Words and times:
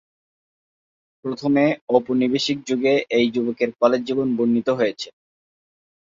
প্রথমে 1.25 1.63
ঔপনিবেশিক 1.89 2.57
যুগে 2.67 2.93
এই 3.17 3.25
যুবকের 3.35 3.69
কলেজ 3.79 4.01
জীবন 4.07 4.27
বর্ণিত 4.37 4.67
হয়েছে। 4.79 5.09